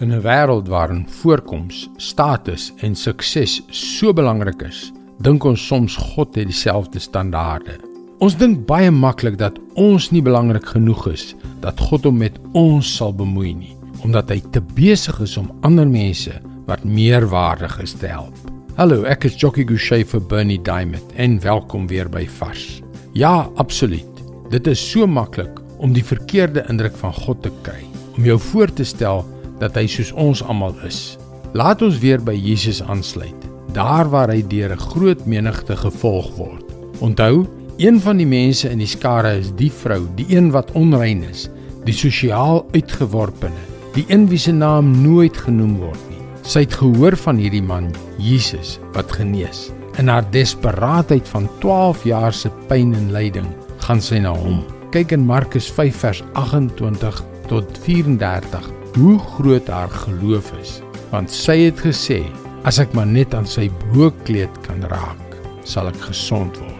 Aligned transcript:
In 0.00 0.12
'n 0.12 0.20
wêreld 0.20 0.68
waarin 0.68 1.06
voorkoms, 1.08 1.88
status 1.96 2.72
en 2.76 2.94
sukses 2.94 3.62
so 3.68 4.12
belangrik 4.12 4.62
is, 4.62 4.92
dink 5.18 5.44
ons 5.44 5.66
soms 5.66 5.96
God 5.96 6.34
het 6.34 6.46
dieselfde 6.46 6.98
standaarde. 6.98 7.76
Ons 8.18 8.36
dink 8.36 8.66
baie 8.66 8.90
maklik 8.90 9.38
dat 9.38 9.58
ons 9.74 10.10
nie 10.10 10.22
belangrik 10.22 10.66
genoeg 10.66 11.06
is 11.08 11.34
dat 11.60 11.80
God 11.80 12.04
hom 12.04 12.16
met 12.16 12.38
ons 12.52 12.96
sal 12.96 13.12
bemoei 13.14 13.54
nie, 13.54 13.76
omdat 14.02 14.28
hy 14.28 14.40
te 14.50 14.60
besig 14.60 15.20
is 15.20 15.36
om 15.36 15.52
ander 15.60 15.88
mense 15.88 16.32
wat 16.66 16.84
meerwaardig 16.84 17.80
is 17.82 17.92
te 17.92 18.06
help. 18.06 18.34
Hallo, 18.74 19.02
ek 19.02 19.24
is 19.24 19.36
Jockey 19.36 19.64
Gouchee 19.64 20.04
vir 20.04 20.20
Bernie 20.20 20.62
Diamond 20.62 21.12
en 21.16 21.40
welkom 21.40 21.86
weer 21.86 22.08
by 22.08 22.26
Vars. 22.26 22.80
Ja, 23.12 23.50
absoluut. 23.54 24.24
Dit 24.50 24.66
is 24.66 24.90
so 24.90 25.06
maklik 25.06 25.60
om 25.78 25.92
die 25.92 26.04
verkeerde 26.04 26.64
indruk 26.68 26.96
van 26.96 27.12
God 27.12 27.42
te 27.42 27.50
kry, 27.62 27.84
om 28.16 28.24
jou 28.24 28.38
voor 28.38 28.72
te 28.72 28.84
stel 28.84 29.24
dat 29.62 29.78
hy 29.78 29.86
soos 29.90 30.10
ons 30.18 30.42
almal 30.42 30.74
is. 30.86 31.16
Laat 31.54 31.82
ons 31.84 32.00
weer 32.02 32.22
by 32.22 32.34
Jesus 32.34 32.80
aansluit, 32.82 33.48
daar 33.76 34.08
waar 34.10 34.32
hy 34.32 34.42
deur 34.42 34.72
'n 34.72 34.86
groot 34.90 35.26
menigte 35.26 35.76
gevolg 35.76 36.30
word. 36.36 36.64
Onthou, 37.00 37.46
een 37.78 38.00
van 38.00 38.16
die 38.16 38.26
mense 38.26 38.70
in 38.70 38.78
die 38.78 38.86
skare 38.86 39.38
is 39.38 39.52
die 39.56 39.70
vrou, 39.70 40.06
die 40.16 40.26
een 40.28 40.50
wat 40.50 40.72
onrein 40.72 41.22
is, 41.24 41.48
die 41.84 41.94
sosiaal 41.94 42.66
uitgeworpene, 42.72 43.64
die 43.94 44.04
een 44.08 44.28
wie 44.28 44.38
se 44.38 44.52
naam 44.52 45.02
nooit 45.02 45.36
genoem 45.36 45.76
word 45.76 46.00
nie. 46.10 46.20
Sy 46.42 46.60
het 46.60 46.74
gehoor 46.74 47.16
van 47.16 47.36
hierdie 47.36 47.62
man, 47.62 47.92
Jesus, 48.18 48.78
wat 48.94 49.12
genees. 49.12 49.70
In 49.98 50.08
haar 50.08 50.24
desperaatheid 50.30 51.28
van 51.28 51.48
12 51.60 52.04
jaar 52.04 52.32
se 52.32 52.50
pyn 52.68 52.94
en 52.94 53.12
lyding, 53.12 53.48
gaan 53.78 54.00
sy 54.00 54.18
na 54.18 54.32
hom. 54.34 54.64
Kyk 54.90 55.12
in 55.12 55.26
Markus 55.26 55.70
5 55.70 55.96
vers 55.96 56.22
28 56.34 57.22
tot 57.48 57.78
34 57.84 58.81
hoe 58.96 59.18
groot 59.18 59.68
haar 59.68 59.90
geloof 60.04 60.52
is, 60.60 60.80
want 61.10 61.32
sy 61.32 61.58
het 61.66 61.80
gesê, 61.80 62.20
as 62.68 62.78
ek 62.82 62.92
maar 62.96 63.08
net 63.08 63.34
aan 63.34 63.48
sy 63.48 63.70
bokkleed 63.94 64.52
kan 64.66 64.84
raak, 64.92 65.36
sal 65.64 65.88
ek 65.88 66.00
gesond 66.10 66.58
word. 66.60 66.78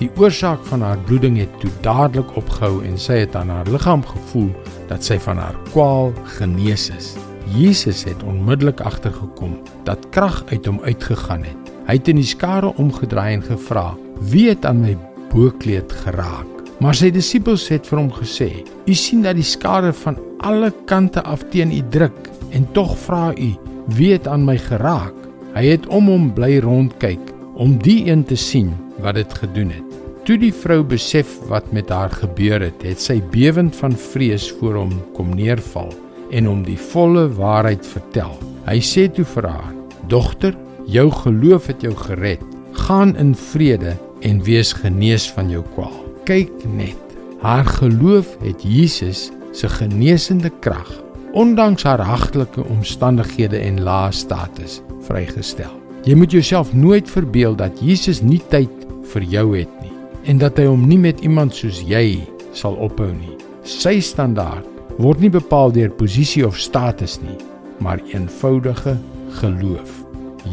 Die 0.00 0.10
oorsaak 0.18 0.60
van 0.68 0.82
haar 0.82 1.00
bloeding 1.06 1.38
het 1.38 1.52
toe 1.62 1.70
dadelik 1.84 2.34
opgehou 2.36 2.82
en 2.84 2.98
sy 3.00 3.20
het 3.22 3.36
aan 3.38 3.52
haar 3.52 3.68
liggaam 3.70 4.02
gevoel 4.04 4.50
dat 4.90 5.06
sy 5.06 5.20
van 5.22 5.38
haar 5.40 5.56
kwaal 5.70 6.10
genees 6.36 6.88
is. 6.92 7.12
Jesus 7.54 8.02
het 8.08 8.22
onmiddellik 8.26 8.82
agtergekom 8.82 9.60
dat 9.86 10.08
krag 10.16 10.42
uit 10.50 10.66
hom 10.66 10.80
uitgegaan 10.82 11.46
het. 11.46 11.70
Hy 11.86 11.98
het 12.00 12.10
in 12.10 12.18
die 12.18 12.26
skare 12.26 12.72
omgedraai 12.80 13.36
en 13.36 13.46
gevra: 13.46 13.94
"Wie 14.18 14.48
het 14.48 14.66
aan 14.66 14.82
my 14.82 14.96
bokkleed 15.30 15.92
geraak?" 16.04 16.48
Maar 16.82 16.94
sy 16.94 17.10
disippels 17.14 17.68
het 17.68 17.86
vir 17.86 17.98
hom 17.98 18.10
gesê: 18.12 18.64
"U 18.86 18.94
sien 18.94 19.22
dat 19.22 19.36
die 19.36 19.46
skare 19.46 19.92
van 19.92 20.18
alle 20.44 20.70
kante 20.88 21.22
af 21.24 21.42
teen 21.50 21.72
u 21.72 21.80
druk 21.90 22.28
en 22.52 22.66
tog 22.76 22.94
vra 23.06 23.32
u: 23.34 23.54
Wie 23.96 24.12
het 24.12 24.28
aan 24.28 24.44
my 24.44 24.58
geraak?" 24.58 25.14
Hy 25.54 25.64
het 25.70 25.86
om 25.86 26.08
hom 26.10 26.30
bly 26.34 26.58
rondkyk 26.58 27.32
om 27.54 27.76
die 27.78 28.10
een 28.10 28.24
te 28.26 28.34
sien 28.34 28.72
wat 28.98 29.14
dit 29.14 29.34
gedoen 29.38 29.70
het. 29.70 29.98
Toe 30.26 30.38
die 30.38 30.52
vrou 30.52 30.80
besef 30.82 31.36
wat 31.48 31.72
met 31.72 31.92
haar 31.94 32.10
gebeur 32.10 32.60
het, 32.60 32.82
het 32.82 33.00
sy 33.00 33.20
bewend 33.30 33.76
van 33.76 33.94
vrees 33.94 34.48
voor 34.58 34.80
hom 34.82 34.94
kom 35.14 35.30
neerval 35.36 35.92
en 36.34 36.48
hom 36.50 36.64
die 36.66 36.78
volle 36.90 37.28
waarheid 37.38 37.86
vertel. 37.86 38.34
Hy 38.66 38.80
sê 38.82 39.06
toe 39.06 39.24
vir 39.36 39.48
haar: 39.48 39.74
"Dogter, 40.08 40.56
jou 40.86 41.10
geloof 41.10 41.66
het 41.66 41.82
jou 41.82 41.94
gered. 41.94 42.42
Gaan 42.72 43.16
in 43.16 43.34
vrede 43.34 43.94
en 44.20 44.42
wees 44.42 44.72
genees 44.72 45.30
van 45.30 45.50
jou 45.50 45.62
kwaal." 45.74 46.04
kyk 46.24 46.64
net. 46.72 46.96
Haar 47.44 47.64
geloof 47.64 48.36
het 48.40 48.62
Jesus 48.64 49.28
se 49.54 49.70
genesende 49.70 50.50
krag, 50.60 50.90
ondanks 51.32 51.82
haar 51.86 52.02
hagtelike 52.02 52.64
omstandighede 52.64 53.58
en 53.58 53.80
lae 53.86 54.12
status, 54.12 54.80
vrygestel. 55.06 55.72
Jy 56.04 56.18
moet 56.18 56.34
jouself 56.36 56.74
nooit 56.74 57.08
verbeel 57.10 57.56
dat 57.56 57.78
Jesus 57.80 58.20
nie 58.22 58.42
tyd 58.52 58.70
vir 59.14 59.24
jou 59.30 59.46
het 59.56 59.70
nie 59.80 59.92
en 60.24 60.38
dat 60.40 60.56
hy 60.56 60.64
hom 60.68 60.86
nie 60.88 60.98
met 61.00 61.20
iemand 61.24 61.52
soos 61.56 61.82
jy 61.84 62.22
sal 62.56 62.76
ophou 62.80 63.10
nie. 63.12 63.34
Sy 63.64 63.98
standaard 64.04 64.68
word 65.00 65.20
nie 65.20 65.32
bepaal 65.32 65.72
deur 65.74 65.90
posisie 65.92 66.44
of 66.46 66.58
status 66.60 67.18
nie, 67.20 67.36
maar 67.82 68.00
eenvoudige 68.12 68.96
geloof, 69.40 69.90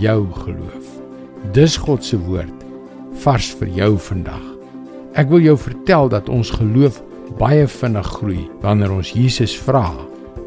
jou 0.01 0.25
geloof. 0.43 0.97
Dis 1.55 1.77
God 1.79 2.03
se 2.05 2.19
woord 2.19 2.65
vars 3.23 3.51
vir 3.59 3.71
jou 3.75 3.93
vandag. 4.09 4.43
Ek 5.19 5.29
wil 5.31 5.43
jou 5.43 5.57
vertel 5.59 6.09
dat 6.11 6.29
ons 6.31 6.51
geloof 6.55 7.01
baie 7.39 7.67
vinnig 7.67 8.07
groei 8.17 8.49
wanneer 8.61 8.91
ons 8.91 9.13
Jesus 9.15 9.55
vra 9.67 9.85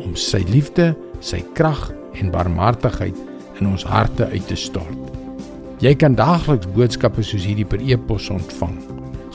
om 0.05 0.15
sy 0.17 0.43
liefde, 0.51 0.93
sy 1.21 1.41
krag 1.57 1.91
en 2.21 2.33
barmhartigheid 2.35 3.17
in 3.61 3.71
ons 3.71 3.85
harte 3.89 4.27
uit 4.33 4.47
te 4.49 4.59
stort. 4.59 5.11
Jy 5.83 5.95
kan 6.01 6.17
daagliks 6.17 6.71
boodskappe 6.77 7.25
soos 7.27 7.45
hierdie 7.45 7.67
per 7.69 7.83
e-pos 7.83 8.31
ontvang. 8.33 8.77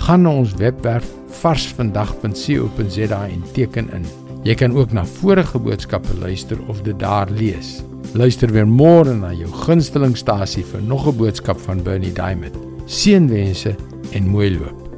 Gaan 0.06 0.24
na 0.26 0.34
ons 0.42 0.56
webwerf 0.58 1.06
varsvandag.co.za 1.42 3.22
en 3.28 3.46
teken 3.54 3.92
in. 3.96 4.08
Jy 4.48 4.56
kan 4.56 4.76
ook 4.78 4.96
na 4.96 5.04
vorige 5.20 5.60
boodskappe 5.60 6.16
luister 6.22 6.58
of 6.72 6.82
dit 6.88 7.00
daar 7.00 7.30
lees. 7.30 7.80
Luister 8.18 8.50
weer 8.50 8.66
môre 8.66 9.14
na 9.14 9.34
jou 9.36 9.52
gunstelingstasie 9.68 10.66
vir 10.66 10.82
nog 10.82 11.08
'n 11.08 11.18
boodskap 11.18 11.60
van 11.60 11.84
Bernie 11.84 12.14
Diamond. 12.14 12.56
Seënwense 12.86 13.76
en 14.12 14.28
mooi 14.28 14.58
loop. 14.58 14.89